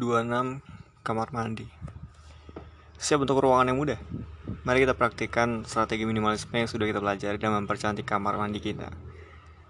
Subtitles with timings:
[0.00, 0.64] 26
[1.04, 1.68] kamar mandi.
[2.96, 4.00] Siap untuk ruangan yang mudah?
[4.64, 8.88] Mari kita praktikkan strategi minimalisme yang sudah kita pelajari dan mempercantik kamar mandi kita.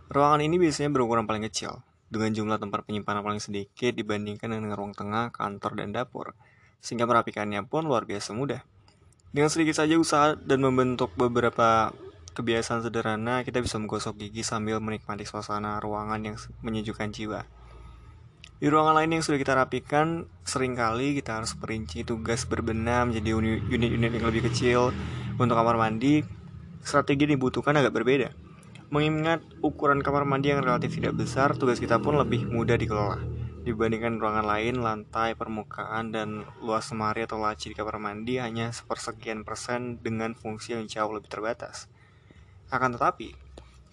[0.07, 4.95] Ruangan ini biasanya berukuran paling kecil, dengan jumlah tempat penyimpanan paling sedikit dibandingkan dengan ruang
[4.95, 6.39] tengah, kantor, dan dapur,
[6.79, 8.63] sehingga merapikannya pun luar biasa mudah.
[9.35, 11.91] Dengan sedikit saja usaha dan membentuk beberapa
[12.39, 17.43] kebiasaan sederhana, kita bisa menggosok gigi sambil menikmati suasana ruangan yang menyejukkan jiwa.
[18.61, 23.33] Di ruangan lain yang sudah kita rapikan, sering kali kita harus perinci tugas berbenah menjadi
[23.33, 24.93] unit-unit yang lebih kecil.
[25.41, 26.21] Untuk kamar mandi,
[26.85, 28.29] strategi dibutuhkan agak berbeda.
[28.93, 33.17] Mengingat ukuran kamar mandi yang relatif tidak besar, tugas kita pun lebih mudah dikelola.
[33.65, 39.41] Dibandingkan ruangan lain, lantai, permukaan, dan luas semari atau laci di kamar mandi hanya sepersekian
[39.41, 41.89] persen dengan fungsi yang jauh lebih terbatas.
[42.69, 43.50] Akan tetapi,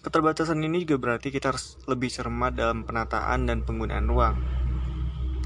[0.08, 4.40] keterbatasan ini juga berarti kita harus lebih cermat dalam penataan dan penggunaan ruang.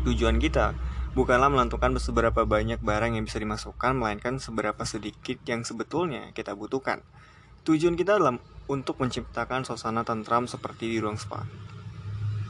[0.06, 0.78] Tujuan kita
[1.18, 7.02] bukanlah menentukan seberapa banyak barang yang bisa dimasukkan, melainkan seberapa sedikit yang sebetulnya kita butuhkan.
[7.66, 8.38] Tujuan kita adalah
[8.70, 11.42] untuk menciptakan suasana tentram seperti di ruang spa.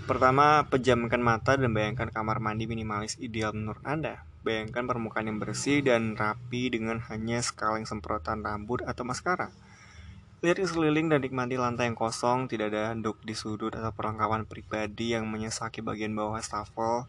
[0.04, 4.28] Pertama, pejamkan mata dan bayangkan kamar mandi minimalis ideal menurut Anda.
[4.44, 9.48] Bayangkan permukaan yang bersih dan rapi dengan hanya sekaleng semprotan rambut atau maskara.
[10.42, 14.42] Lihat ke sekeliling dan nikmati lantai yang kosong, tidak ada handuk di sudut atau perlengkapan
[14.42, 17.06] pribadi yang menyesaki bagian bawah stafel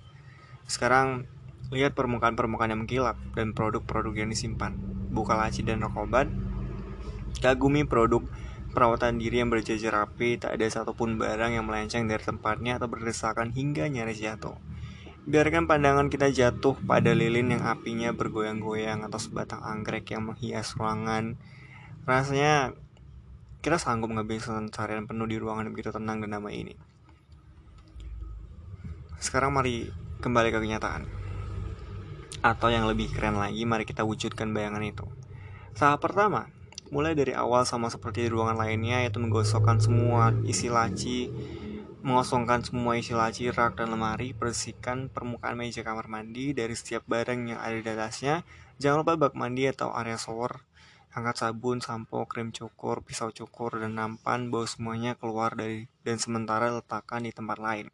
[0.63, 1.27] sekarang
[1.73, 4.77] lihat permukaan-permukaan yang mengkilap dan produk-produk yang disimpan.
[5.11, 6.27] Buka laci dan rok obat.
[7.41, 8.23] Kagumi produk
[8.71, 13.51] perawatan diri yang berjajar rapi, tak ada satupun barang yang melenceng dari tempatnya atau berdesakan
[13.51, 14.55] hingga nyaris jatuh.
[15.23, 21.39] Biarkan pandangan kita jatuh pada lilin yang apinya bergoyang-goyang atau sebatang anggrek yang menghias ruangan.
[22.03, 22.75] Rasanya
[23.63, 26.75] kita sanggup menghabiskan seharian penuh di ruangan yang begitu tenang dan damai ini.
[29.23, 29.87] Sekarang mari
[30.19, 31.07] kembali ke kenyataan.
[32.43, 35.07] Atau yang lebih keren lagi, mari kita wujudkan bayangan itu.
[35.79, 36.51] Tahap pertama,
[36.91, 41.31] mulai dari awal sama seperti di ruangan lainnya, yaitu menggosokkan semua isi laci,
[42.03, 47.55] mengosongkan semua isi laci, rak, dan lemari, bersihkan permukaan meja kamar mandi dari setiap barang
[47.55, 48.43] yang ada di atasnya.
[48.75, 50.67] Jangan lupa bak mandi atau area shower,
[51.13, 56.73] angkat sabun, sampo, krim cukur, pisau cukur, dan nampan, bawa semuanya keluar dari dan sementara
[56.73, 57.93] letakkan di tempat lain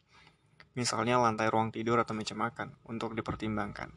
[0.79, 3.91] misalnya lantai ruang tidur atau meja makan, untuk dipertimbangkan.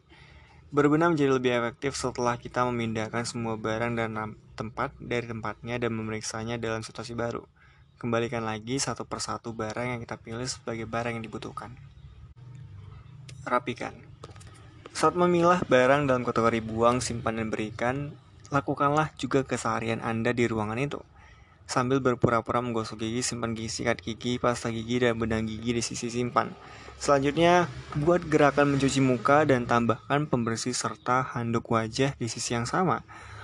[0.75, 6.59] Berbenah menjadi lebih efektif setelah kita memindahkan semua barang dan tempat dari tempatnya dan memeriksanya
[6.59, 7.47] dalam situasi baru.
[8.01, 11.77] Kembalikan lagi satu persatu barang yang kita pilih sebagai barang yang dibutuhkan.
[13.47, 13.95] Rapikan.
[14.97, 18.17] Saat memilah barang dalam kategori buang, simpan, dan berikan,
[18.53, 21.01] lakukanlah juga keseharian Anda di ruangan itu
[21.65, 26.13] sambil berpura-pura menggosok gigi, simpan gigi, sikat gigi, pasta gigi, dan benang gigi di sisi
[26.13, 26.53] simpan.
[27.01, 27.67] Selanjutnya,
[27.99, 33.03] buat gerakan mencuci muka dan tambahkan pembersih serta handuk wajah di sisi yang sama.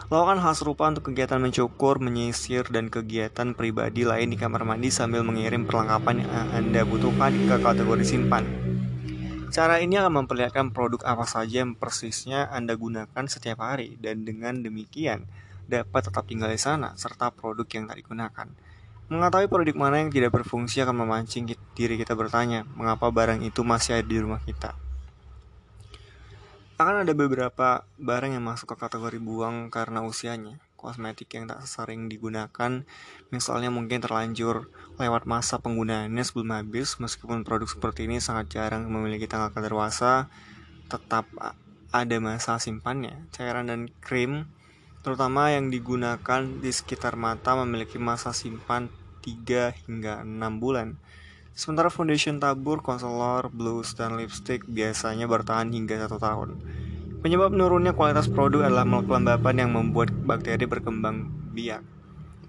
[0.08, 5.20] Lakukan hal serupa untuk kegiatan mencukur, menyisir, dan kegiatan pribadi lain di kamar mandi sambil
[5.20, 8.78] mengirim perlengkapan yang Anda butuhkan ke kategori simpan.
[9.48, 14.60] Cara ini akan memperlihatkan produk apa saja yang persisnya Anda gunakan setiap hari, dan dengan
[14.60, 15.25] demikian,
[15.64, 18.48] dapat tetap tinggal di sana, serta produk yang tak digunakan.
[19.08, 23.97] Mengetahui produk mana yang tidak berfungsi akan memancing diri kita bertanya, mengapa barang itu masih
[23.97, 24.76] ada di rumah kita.
[26.76, 32.06] Akan ada beberapa barang yang masuk ke kategori buang karena usianya, kosmetik yang tak sering
[32.06, 32.87] digunakan,
[33.34, 39.27] misalnya mungkin terlanjur lewat masa penggunaannya sebelum habis, meskipun produk seperti ini sangat jarang memiliki
[39.27, 40.31] tanggal kadaluarsa,
[40.87, 41.27] tetap
[41.91, 43.27] ada masa simpannya.
[43.34, 44.47] Cairan dan krim
[45.03, 48.87] terutama yang digunakan di sekitar mata memiliki masa simpan
[49.27, 50.94] 3 hingga 6 bulan.
[51.59, 56.55] Sementara foundation tabur, concealer, blush, dan lipstick biasanya bertahan hingga satu tahun.
[57.19, 61.82] Penyebab menurunnya kualitas produk adalah kelembapan yang membuat bakteri berkembang biak.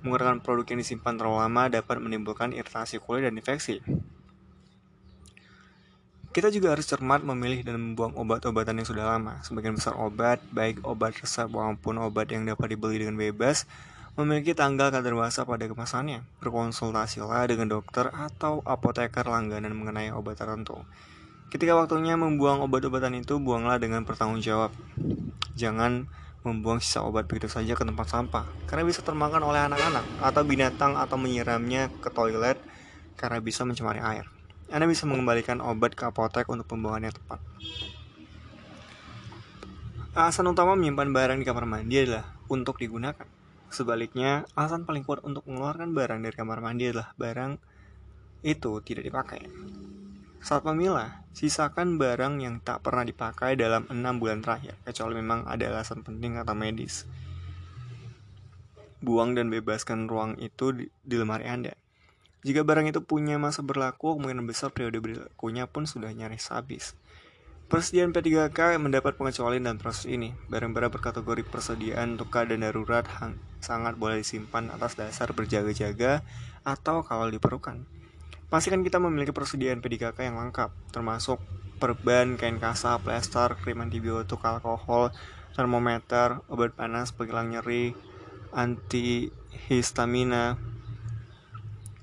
[0.06, 3.82] Menggunakan produk yang disimpan terlalu lama dapat menimbulkan iritasi kulit dan infeksi.
[6.30, 9.42] Kita juga harus cermat memilih dan membuang obat-obatan yang sudah lama.
[9.42, 13.66] Sebagian besar obat, baik obat resep maupun obat yang dapat dibeli dengan bebas,
[14.14, 16.22] memiliki tanggal kadaluarsa pada kemasannya.
[16.46, 20.86] Berkonsultasilah dengan dokter atau apoteker langganan mengenai obat tertentu.
[21.50, 24.70] Ketika waktunya membuang obat-obatan itu, buanglah dengan bertanggung jawab.
[25.58, 26.06] Jangan
[26.46, 30.96] membuang sisa obat begitu saja ke tempat sampah, karena bisa termakan oleh anak-anak atau binatang
[30.96, 32.56] atau menyiramnya ke toilet
[33.20, 34.24] karena bisa mencemari air.
[34.72, 37.40] Anda bisa mengembalikan obat ke apotek untuk pembuangan yang tepat.
[40.16, 43.26] Alasan utama menyimpan barang di kamar mandi adalah untuk digunakan.
[43.70, 47.52] Sebaliknya, alasan paling kuat untuk mengeluarkan barang dari kamar mandi adalah barang
[48.46, 49.42] itu tidak dipakai.
[50.40, 55.70] Saat memilah, sisakan barang yang tak pernah dipakai dalam enam bulan terakhir, kecuali memang ada
[55.70, 57.06] alasan penting atau medis.
[59.00, 61.72] Buang dan bebaskan ruang itu di, di lemari Anda.
[62.40, 66.96] Jika barang itu punya masa berlaku, kemungkinan besar periode berlakunya pun sudah nyaris habis.
[67.70, 70.34] Persediaan P3K mendapat pengecualian dalam proses ini.
[70.50, 73.06] Barang-barang berkategori persediaan untuk keadaan darurat
[73.62, 76.26] sangat boleh disimpan atas dasar berjaga-jaga
[76.66, 77.99] atau kalau diperlukan.
[78.50, 81.38] Pastikan kita memiliki persediaan P3K yang lengkap, termasuk
[81.78, 85.14] perban, kain kasa, plester, krim antibiotik, alkohol,
[85.54, 87.94] termometer, obat panas, penghilang nyeri,
[88.50, 90.58] antihistamina,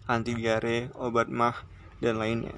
[0.07, 1.67] anti diare, obat mah,
[1.99, 2.55] dan lainnya.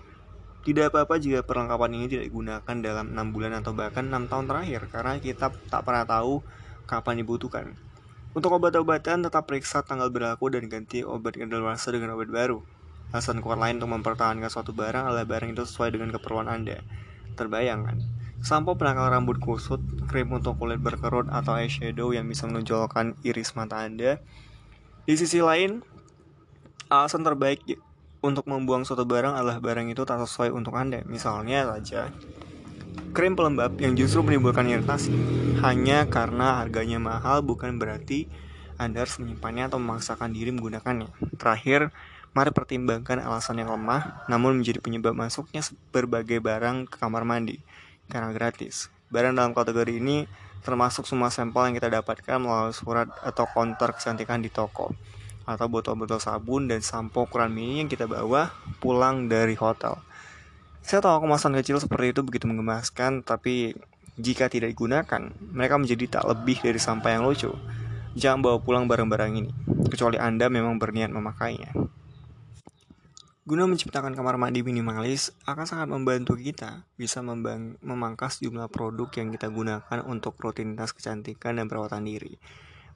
[0.69, 4.93] Tidak apa-apa jika perlengkapan ini tidak digunakan dalam 6 bulan atau bahkan 6 tahun terakhir
[4.93, 6.44] karena kita tak pernah tahu
[6.85, 7.73] kapan dibutuhkan.
[8.37, 12.61] Untuk obat-obatan tetap periksa tanggal berlaku dan ganti obat kadaluarsa dengan obat baru.
[13.08, 16.84] Alasan kuat lain untuk mempertahankan suatu barang adalah barang itu sesuai dengan keperluan Anda.
[17.40, 18.05] Terbayangkan,
[18.44, 23.81] sampo penangkal rambut kusut, krim untuk kulit berkerut atau eyeshadow yang bisa menonjolkan iris mata
[23.81, 24.20] Anda.
[25.08, 25.81] Di sisi lain,
[26.93, 27.64] alasan terbaik
[28.20, 31.00] untuk membuang suatu barang adalah barang itu tak sesuai untuk Anda.
[31.08, 32.12] Misalnya saja,
[33.16, 35.16] krim pelembab yang justru menimbulkan iritasi.
[35.64, 38.28] Hanya karena harganya mahal bukan berarti
[38.76, 41.08] Anda harus menyimpannya atau memaksakan diri menggunakannya.
[41.40, 41.90] Terakhir,
[42.38, 47.58] mari pertimbangkan alasan yang lemah namun menjadi penyebab masuknya berbagai barang ke kamar mandi
[48.06, 48.94] karena gratis.
[49.11, 50.31] Barang dalam kategori ini
[50.62, 54.94] termasuk semua sampel yang kita dapatkan melalui surat atau konter kecantikan di toko
[55.49, 59.99] atau botol-botol sabun dan sampo ukuran mini yang kita bawa pulang dari hotel.
[60.85, 63.73] Saya tahu kemasan kecil seperti itu begitu menggemaskan, tapi
[64.20, 67.49] jika tidak digunakan, mereka menjadi tak lebih dari sampah yang lucu.
[68.12, 69.50] Jangan bawa pulang barang-barang ini,
[69.88, 71.97] kecuali Anda memang berniat memakainya.
[73.48, 79.48] Guna menciptakan kamar mandi minimalis akan sangat membantu kita bisa memangkas jumlah produk yang kita
[79.48, 82.36] gunakan untuk rutinitas kecantikan dan perawatan diri.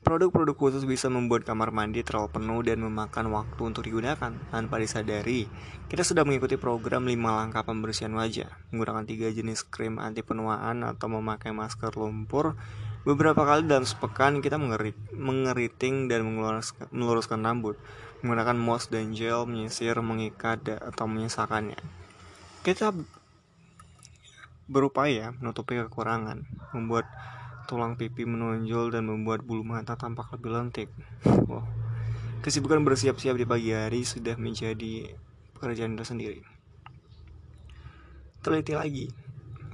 [0.04, 4.28] Produk-produk khusus bisa membuat kamar mandi terlalu penuh dan memakan waktu untuk digunakan.
[4.52, 5.49] Tanpa disadari,
[5.88, 11.08] kita sudah mengikuti program 5 langkah pembersihan wajah, menggunakan tiga jenis krim anti penuaan atau
[11.08, 12.60] memakai masker lumpur.
[13.08, 16.28] Beberapa kali dalam sepekan kita mengerit, mengeriting dan
[16.93, 17.81] meluruskan rambut,
[18.22, 21.78] menggunakan mousse dan gel, menyisir, mengikat, atau menyisakannya.
[22.62, 22.94] Kita
[24.70, 27.04] berupaya menutupi kekurangan, membuat
[27.66, 30.88] tulang pipi menonjol dan membuat bulu mata tampak lebih lentik.
[31.50, 31.66] Wow.
[32.42, 35.14] Kesibukan bersiap-siap di pagi hari sudah menjadi
[35.54, 36.42] pekerjaan tersendiri.
[38.42, 39.06] Teliti lagi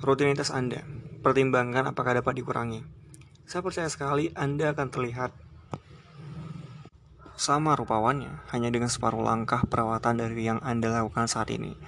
[0.05, 0.85] rutinitas Anda.
[1.25, 2.85] Pertimbangkan apakah dapat dikurangi.
[3.49, 5.33] Saya percaya sekali Anda akan terlihat
[7.39, 11.79] sama rupawannya hanya dengan separuh langkah perawatan dari yang Anda lakukan saat ini.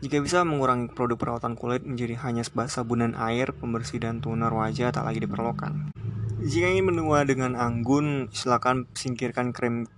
[0.00, 4.94] Jika bisa mengurangi produk perawatan kulit menjadi hanya sebatas sabunan air, pembersih dan toner wajah
[4.94, 5.92] tak lagi diperlukan.
[6.40, 9.90] Jika ingin menua dengan anggun, silakan singkirkan krim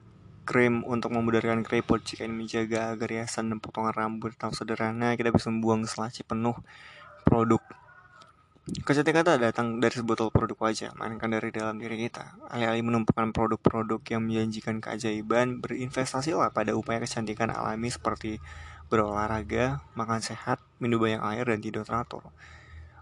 [0.42, 5.30] krim untuk memudarkan keriput jika ingin menjaga agar hiasan dan potongan rambut tetap sederhana kita
[5.30, 6.58] bisa membuang selaci penuh
[7.22, 7.62] produk
[8.62, 12.38] Kecantikan tak datang dari sebotol produk wajah, melainkan dari dalam diri kita.
[12.46, 18.38] Alih-alih menumpukan produk-produk yang menjanjikan keajaiban, berinvestasilah pada upaya kecantikan alami seperti
[18.86, 22.22] berolahraga, makan sehat, minum banyak air, dan tidur teratur.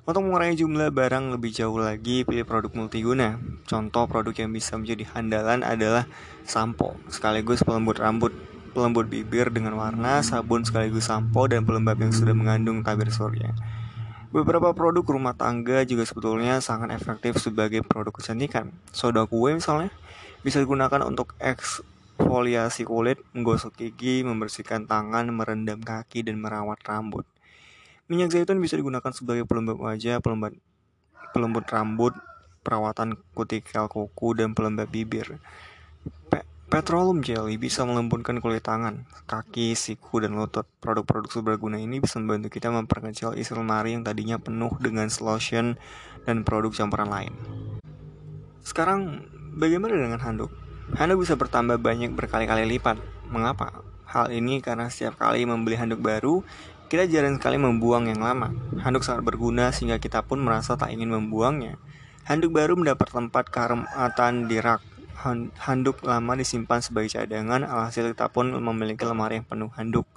[0.09, 3.37] Untuk mengurangi jumlah barang lebih jauh lagi, pilih produk multiguna.
[3.69, 6.09] Contoh produk yang bisa menjadi andalan adalah
[6.49, 8.33] sampo, sekaligus pelembut rambut,
[8.73, 13.53] pelembut bibir dengan warna, sabun sekaligus sampo, dan pelembab yang sudah mengandung tabir surya.
[14.31, 18.71] Beberapa produk rumah tangga juga sebetulnya sangat efektif sebagai produk kecantikan.
[18.95, 19.91] Soda kue misalnya
[20.47, 21.83] bisa digunakan untuk eks
[22.21, 27.25] eksfoliasi kulit, menggosok gigi, membersihkan tangan, merendam kaki, dan merawat rambut.
[28.13, 30.53] Minyak zaitun bisa digunakan sebagai pelembab wajah, pelembab,
[31.33, 32.13] pelembut rambut,
[32.61, 35.41] perawatan kutikel kuku, dan pelembab bibir.
[36.71, 40.65] Petroleum jelly bisa melembutkan kulit tangan, kaki, siku, dan lutut.
[40.79, 45.75] Produk-produk serbaguna ini bisa membantu kita memperkecil isi lemari yang tadinya penuh dengan lotion
[46.25, 47.35] dan produk campuran lain.
[48.63, 49.27] Sekarang,
[49.59, 50.55] bagaimana dengan handuk?
[50.95, 53.03] Handuk bisa bertambah banyak berkali-kali lipat.
[53.27, 53.83] Mengapa?
[54.07, 56.47] Hal ini karena setiap kali membeli handuk baru,
[56.87, 58.55] kita jarang sekali membuang yang lama.
[58.79, 61.83] Handuk sangat berguna sehingga kita pun merasa tak ingin membuangnya.
[62.31, 64.90] Handuk baru mendapat tempat kehormatan di rak.
[65.61, 70.09] Handuk lama disimpan sebagai cadangan, alhasil kita pun memiliki lemari yang penuh handuk.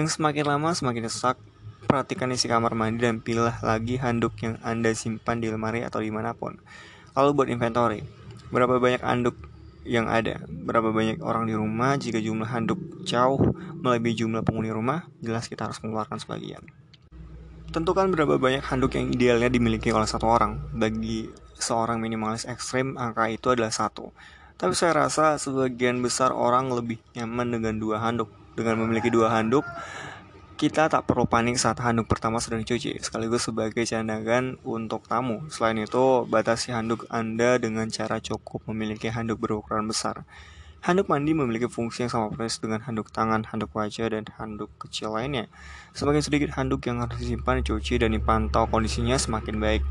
[0.00, 1.36] Yang semakin lama semakin sesak,
[1.84, 6.08] perhatikan isi kamar mandi dan pilih lagi handuk yang Anda simpan di lemari atau di
[6.08, 6.56] mana pun.
[7.12, 8.00] Lalu buat inventory.
[8.48, 9.36] Berapa banyak handuk
[9.84, 10.40] yang ada.
[10.48, 13.40] Berapa banyak orang di rumah, jika jumlah handuk jauh
[13.84, 16.64] melebihi jumlah penghuni rumah, jelas kita harus mengeluarkan sebagian.
[17.70, 20.58] Tentukan berapa banyak handuk yang idealnya dimiliki oleh satu orang.
[20.74, 21.30] Bagi
[21.62, 24.12] seorang minimalis ekstrim, angka itu adalah satu.
[24.60, 28.28] Tapi saya rasa sebagian besar orang lebih nyaman dengan dua handuk.
[28.52, 29.64] Dengan memiliki dua handuk,
[30.60, 35.40] kita tak perlu panik saat handuk pertama sedang dicuci, sekaligus sebagai cadangan untuk tamu.
[35.48, 40.28] Selain itu, batasi handuk Anda dengan cara cukup memiliki handuk berukuran besar.
[40.84, 45.16] Handuk mandi memiliki fungsi yang sama persis dengan handuk tangan, handuk wajah, dan handuk kecil
[45.16, 45.48] lainnya.
[45.96, 49.84] Semakin sedikit handuk yang harus disimpan, dicuci, dan dipantau kondisinya semakin baik.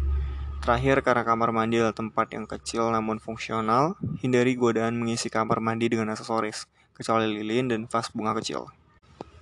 [0.60, 5.88] Terakhir, karena kamar mandi adalah tempat yang kecil namun fungsional, hindari godaan mengisi kamar mandi
[5.88, 8.68] dengan aksesoris, kecuali lilin dan vas bunga kecil.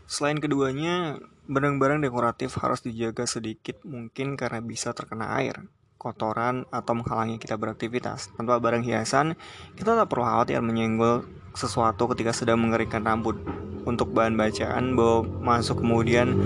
[0.08, 1.20] Selain keduanya,
[1.50, 8.32] barang-barang dekoratif harus dijaga sedikit mungkin karena bisa terkena air kotoran atau menghalangi kita beraktivitas.
[8.38, 9.34] Tanpa barang hiasan,
[9.76, 11.26] kita tak perlu khawatir menyenggol
[11.58, 13.36] sesuatu ketika sedang mengeringkan rambut.
[13.84, 16.38] Untuk bahan bacaan, bawa masuk kemudian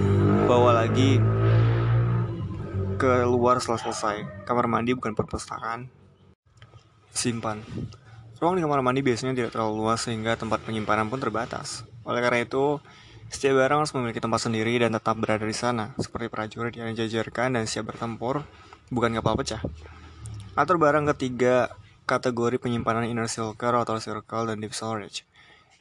[0.47, 1.19] bawa lagi
[3.01, 4.45] ke luar setelah selesai.
[4.45, 5.89] Kamar mandi bukan perpustakaan.
[7.09, 7.65] Simpan.
[8.37, 11.81] Ruang di kamar mandi biasanya tidak terlalu luas sehingga tempat penyimpanan pun terbatas.
[12.05, 12.77] Oleh karena itu,
[13.33, 17.57] setiap barang harus memiliki tempat sendiri dan tetap berada di sana, seperti prajurit yang dijajarkan
[17.57, 18.45] dan siap bertempur
[18.93, 19.65] bukan kapal pecah.
[20.53, 21.73] Atur barang ketiga
[22.05, 25.25] kategori penyimpanan inner circle, outer circle, dan deep storage.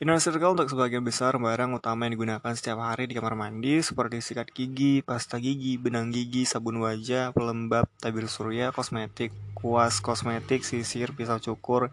[0.00, 4.24] Inner circle untuk sebagian besar barang utama yang digunakan setiap hari di kamar mandi seperti
[4.24, 11.12] sikat gigi, pasta gigi, benang gigi, sabun wajah, pelembab, tabir surya, kosmetik, kuas kosmetik, sisir,
[11.12, 11.92] pisau cukur,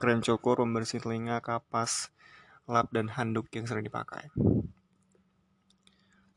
[0.00, 2.08] krem cukur, pembersih telinga, kapas,
[2.64, 4.32] lap, dan handuk yang sering dipakai.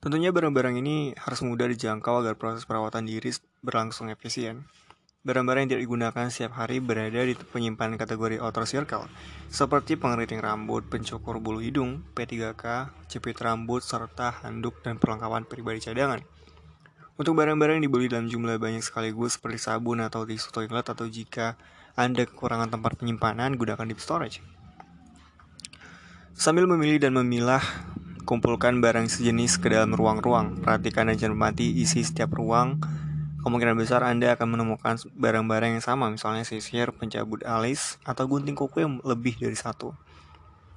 [0.04, 3.32] Tentunya barang-barang ini harus mudah dijangkau agar proses perawatan diri
[3.64, 4.68] berlangsung efisien.
[5.22, 9.06] Barang-barang yang tidak digunakan setiap hari berada di penyimpanan kategori outer circle,
[9.54, 16.26] seperti pengeriting rambut, pencukur bulu hidung, P3K, jepit rambut, serta handuk dan perlengkapan pribadi cadangan.
[17.22, 21.54] Untuk barang-barang yang dibeli dalam jumlah banyak sekaligus seperti sabun atau tisu toilet atau jika
[21.94, 24.42] Anda kekurangan tempat penyimpanan, gunakan deep storage.
[26.34, 27.62] Sambil memilih dan memilah
[28.22, 30.62] Kumpulkan barang sejenis ke dalam ruang-ruang.
[30.62, 32.78] Perhatikan dan cermati isi setiap ruang.
[33.42, 38.86] Kemungkinan besar Anda akan menemukan barang-barang yang sama, misalnya sisir, pencabut alis, atau gunting kuku
[38.86, 39.98] yang lebih dari satu.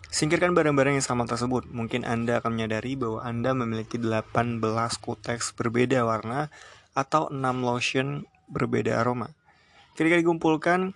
[0.09, 1.68] Singkirkan barang-barang yang sama tersebut.
[1.68, 4.62] Mungkin Anda akan menyadari bahwa Anda memiliki 18
[5.02, 6.49] kuteks berbeda warna
[6.94, 9.35] atau 6 lotion berbeda aroma.
[9.99, 10.94] Ketika dikumpulkan,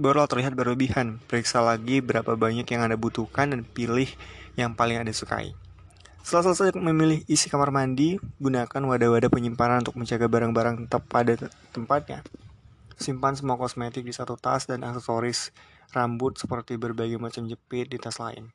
[0.00, 1.20] barulah terlihat berlebihan.
[1.28, 4.08] Periksa lagi berapa banyak yang Anda butuhkan dan pilih
[4.56, 5.52] yang paling Anda sukai.
[6.26, 11.38] Setelah selesai memilih isi kamar mandi, gunakan wadah-wadah penyimpanan untuk menjaga barang-barang tetap pada
[11.70, 12.26] tempatnya.
[12.98, 15.54] Simpan semua kosmetik di satu tas dan aksesoris
[15.94, 18.50] rambut seperti berbagai macam jepit di tas lain.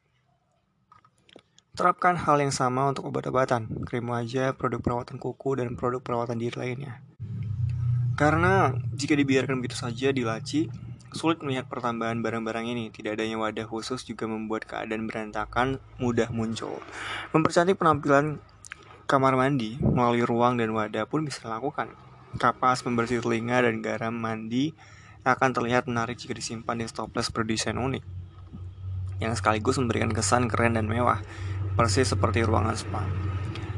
[1.71, 6.59] Terapkan hal yang sama untuk obat-obatan, krim wajah, produk perawatan kuku, dan produk perawatan diri
[6.59, 6.99] lainnya.
[8.19, 10.67] Karena jika dibiarkan begitu saja di laci,
[11.11, 16.79] Sulit melihat pertambahan barang-barang ini, tidak adanya wadah khusus juga membuat keadaan berantakan mudah muncul.
[17.35, 18.39] Mempercantik penampilan
[19.11, 21.91] kamar mandi melalui ruang dan wadah pun bisa dilakukan.
[22.39, 24.71] Kapas, pembersih telinga, dan garam mandi
[25.27, 28.03] akan terlihat menarik jika disimpan di stoples berdesain unik,
[29.19, 31.19] yang sekaligus memberikan kesan keren dan mewah,
[31.75, 33.03] persis seperti ruangan spa.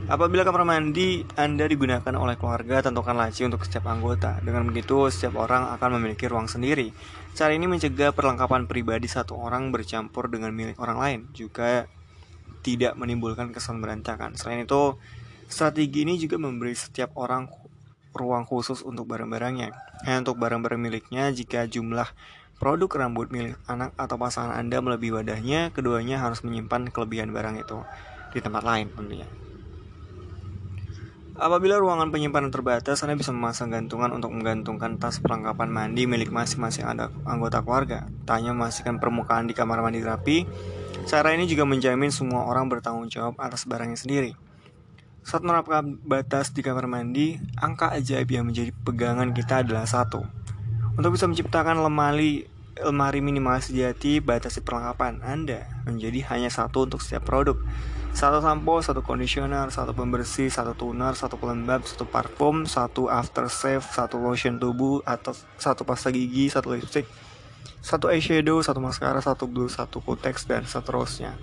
[0.04, 4.36] Apabila kamar mandi Anda digunakan oleh keluarga, tentukan laci untuk setiap anggota.
[4.44, 6.92] Dengan begitu, setiap orang akan memiliki ruang sendiri.
[7.34, 11.90] Cara ini mencegah perlengkapan pribadi satu orang bercampur dengan milik orang lain, juga
[12.62, 14.38] tidak menimbulkan kesan berantakan.
[14.38, 15.02] Selain itu,
[15.50, 17.50] strategi ini juga memberi setiap orang
[18.14, 19.74] ruang khusus untuk barang-barangnya.
[20.06, 22.06] Hanya untuk barang-barang miliknya, jika jumlah
[22.62, 27.82] produk rambut milik anak atau pasangan Anda melebihi wadahnya, keduanya harus menyimpan kelebihan barang itu
[28.30, 29.26] di tempat lain tentunya.
[31.34, 36.86] Apabila ruangan penyimpanan terbatas, Anda bisa memasang gantungan untuk menggantungkan tas perlengkapan mandi milik masing-masing
[37.26, 38.06] anggota keluarga.
[38.30, 40.46] Tanya memastikan permukaan di kamar mandi rapi.
[41.10, 44.38] Cara ini juga menjamin semua orang bertanggung jawab atas barangnya sendiri.
[45.26, 50.22] Saat menerapkan batas di kamar mandi, angka ajaib yang menjadi pegangan kita adalah satu.
[50.94, 52.46] Untuk bisa menciptakan lemari
[52.82, 57.60] lemari minimal sejati, batasi perlengkapan Anda menjadi hanya satu untuk setiap produk
[58.14, 64.22] satu sampo, satu conditioner, satu pembersih, satu toner, satu pelembab, satu parfum, satu aftershave, satu
[64.22, 67.10] lotion tubuh atau satu pasta gigi, satu lipstick,
[67.82, 71.34] satu eyeshadow, satu mascara, satu blue, satu kutex dan seterusnya.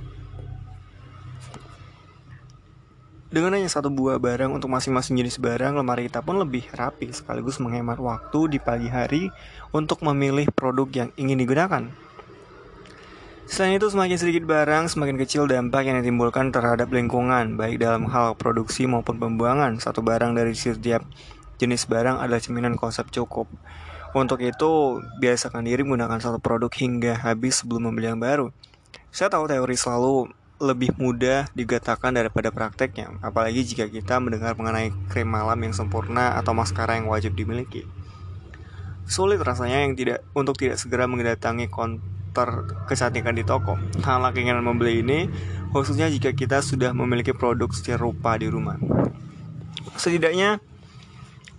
[3.30, 7.62] Dengan hanya satu buah barang untuk masing-masing jenis barang, lemari kita pun lebih rapi sekaligus
[7.62, 9.30] menghemat waktu di pagi hari
[9.70, 11.86] untuk memilih produk yang ingin digunakan.
[13.46, 18.34] Selain itu, semakin sedikit barang, semakin kecil dampak yang ditimbulkan terhadap lingkungan, baik dalam hal
[18.34, 19.78] produksi maupun pembuangan.
[19.78, 21.06] Satu barang dari setiap
[21.62, 23.46] jenis barang adalah cerminan konsep cukup.
[24.10, 28.50] Untuk itu, biasakan diri menggunakan satu produk hingga habis sebelum membeli yang baru.
[29.14, 35.32] Saya tahu teori selalu lebih mudah digatakan daripada prakteknya, apalagi jika kita mendengar mengenai krim
[35.32, 37.88] malam yang sempurna atau maskara yang wajib dimiliki.
[39.08, 41.66] Sulit rasanya yang tidak untuk tidak segera mendatangi
[42.30, 43.74] terkecantikan di toko.
[44.06, 45.26] Hal keinginan membeli ini
[45.74, 48.78] khususnya jika kita sudah memiliki produk serupa di rumah.
[49.98, 50.62] Setidaknya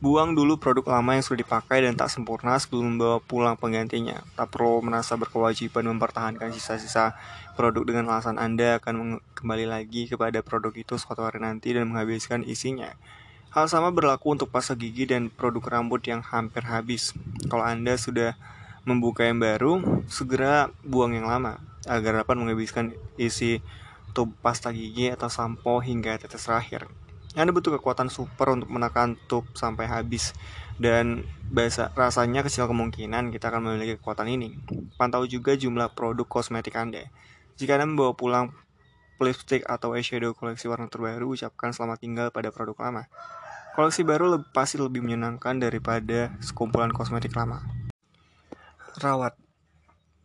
[0.02, 4.26] buang dulu produk lama yang sudah dipakai dan tak sempurna sebelum membawa pulang penggantinya.
[4.34, 7.14] Tak perlu merasa berkewajiban mempertahankan sisa-sisa
[7.54, 12.42] produk dengan alasan Anda akan kembali lagi kepada produk itu suatu hari nanti dan menghabiskan
[12.42, 12.98] isinya.
[13.54, 17.14] Hal sama berlaku untuk pasta gigi dan produk rambut yang hampir habis.
[17.46, 18.34] Kalau Anda sudah
[18.90, 23.62] membuka yang baru, segera buang yang lama agar dapat menghabiskan isi
[24.18, 26.90] tub pasta gigi atau sampo hingga tetes terakhir.
[27.32, 30.36] Anda butuh kekuatan super untuk menekan tub sampai habis
[30.76, 34.60] dan bahasa rasanya kecil kemungkinan kita akan memiliki kekuatan ini.
[35.00, 37.08] Pantau juga jumlah produk kosmetik Anda.
[37.56, 38.52] Jika Anda membawa pulang
[39.22, 43.08] lipstick atau eyeshadow koleksi warna terbaru, ucapkan selamat tinggal pada produk lama.
[43.78, 47.64] Koleksi baru pasti lebih menyenangkan daripada sekumpulan kosmetik lama.
[49.00, 49.40] Rawat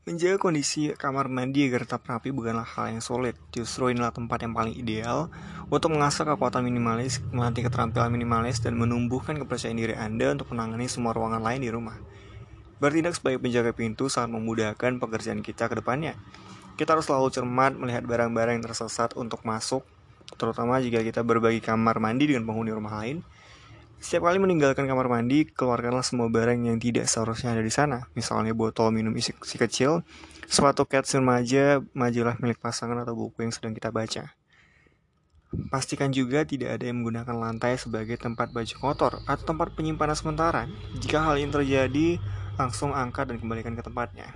[0.07, 3.35] Menjaga kondisi kamar mandi agar tetap rapi bukanlah hal yang sulit.
[3.51, 5.27] Justru inilah tempat yang paling ideal
[5.67, 11.11] untuk mengasah kekuatan minimalis, melatih keterampilan minimalis, dan menumbuhkan kepercayaan diri Anda untuk menangani semua
[11.11, 11.99] ruangan lain di rumah.
[12.79, 16.15] Bertindak sebagai penjaga pintu sangat memudahkan pekerjaan kita ke depannya.
[16.79, 19.83] Kita harus selalu cermat melihat barang-barang yang tersesat untuk masuk,
[20.39, 23.27] terutama jika kita berbagi kamar mandi dengan penghuni rumah lain.
[24.07, 28.07] Setiap kali meninggalkan kamar mandi, keluarkanlah semua barang yang tidak seharusnya ada di sana.
[28.15, 30.07] Misalnya botol minum isi si kecil,
[30.47, 34.31] sepatu cats remaja, majalah milik pasangan atau buku yang sedang kita baca.
[35.75, 40.71] Pastikan juga tidak ada yang menggunakan lantai sebagai tempat baju kotor atau tempat penyimpanan sementara.
[41.03, 42.23] Jika hal ini terjadi,
[42.62, 44.31] langsung angkat dan kembalikan ke tempatnya.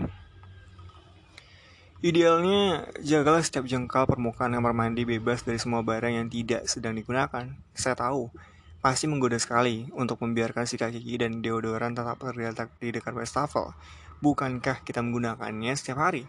[2.03, 7.55] Idealnya, jagalah setiap jengkal permukaan kamar mandi bebas dari semua barang yang tidak sedang digunakan.
[7.71, 8.35] Saya tahu,
[8.81, 13.77] pasti menggoda sekali untuk membiarkan sikat gigi dan deodoran tetap terletak di dekat wastafel.
[14.25, 16.25] Bukankah kita menggunakannya setiap hari?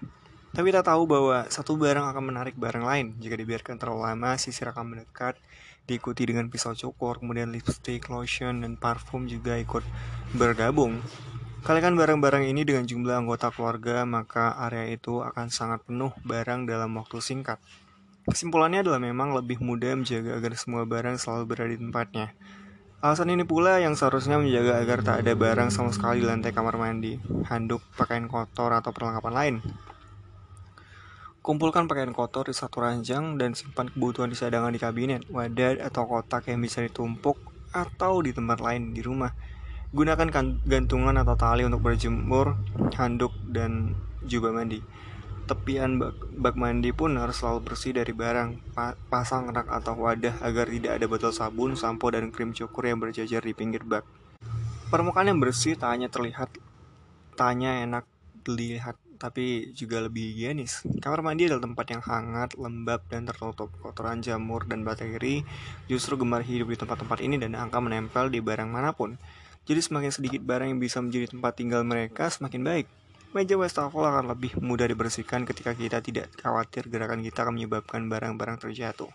[0.51, 3.15] Tapi kita tahu bahwa satu barang akan menarik barang lain.
[3.23, 5.39] Jika dibiarkan terlalu lama, sisir akan mendekat,
[5.87, 9.83] diikuti dengan pisau cukur, kemudian lipstick, lotion, dan parfum juga ikut
[10.35, 10.99] bergabung.
[11.63, 16.99] Kalikan barang-barang ini dengan jumlah anggota keluarga, maka area itu akan sangat penuh barang dalam
[16.99, 17.63] waktu singkat.
[18.21, 22.27] Kesimpulannya adalah memang lebih mudah menjaga agar semua barang selalu berada di tempatnya.
[23.01, 26.77] Alasan ini pula yang seharusnya menjaga agar tak ada barang sama sekali di lantai kamar
[26.77, 27.17] mandi,
[27.49, 29.55] handuk, pakaian kotor, atau perlengkapan lain.
[31.41, 36.05] Kumpulkan pakaian kotor di satu ranjang dan simpan kebutuhan di cadangan di kabinet, wadah, atau
[36.05, 37.41] kotak yang bisa ditumpuk
[37.73, 39.34] atau di tempat lain di rumah.
[39.97, 42.53] Gunakan gantungan atau tali untuk berjemur,
[42.93, 43.97] handuk, dan
[44.29, 45.10] jubah mandi
[45.51, 48.71] tepian bak, bak mandi pun harus selalu bersih dari barang.
[48.71, 53.03] Pa, pasang rak atau wadah agar tidak ada botol sabun, sampo, dan krim cukur yang
[53.03, 54.07] berjajar di pinggir bak.
[54.87, 56.47] Permukaan yang bersih tak hanya terlihat,
[57.35, 58.07] tak hanya enak
[58.47, 60.87] dilihat, tapi juga lebih higienis.
[61.03, 63.75] Kamar mandi adalah tempat yang hangat, lembab, dan tertutup.
[63.83, 65.43] Kotoran jamur dan bakteri
[65.91, 69.19] justru gemar hidup di tempat-tempat ini dan angka menempel di barang mana pun.
[69.67, 72.87] Jadi semakin sedikit barang yang bisa menjadi tempat tinggal mereka, semakin baik.
[73.31, 78.59] Meja wastafel akan lebih mudah dibersihkan ketika kita tidak khawatir gerakan kita akan menyebabkan barang-barang
[78.59, 79.07] terjatuh.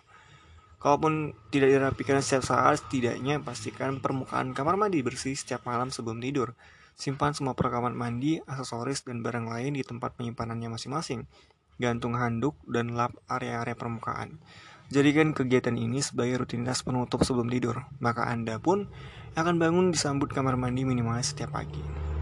[0.81, 6.57] Kalaupun tidak dirapikan setiap saat, setidaknya pastikan permukaan kamar mandi bersih setiap malam sebelum tidur.
[6.97, 11.29] Simpan semua perlengkapan mandi, aksesoris, dan barang lain di tempat penyimpanannya masing-masing.
[11.77, 14.41] Gantung handuk dan lap area-area permukaan.
[14.89, 18.89] Jadikan kegiatan ini sebagai rutinitas penutup sebelum tidur, maka Anda pun
[19.37, 22.16] akan bangun disambut kamar mandi minimalis setiap pagi.